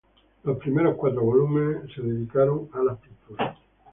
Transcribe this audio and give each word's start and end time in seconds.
Los 0.45 0.57
primeros 0.57 0.95
cuatro 0.97 1.21
volúmenes 1.21 1.93
se 1.93 2.01
dedicaron 2.01 2.69
a 2.73 2.79
las 2.83 2.97
pinturas. 2.97 3.55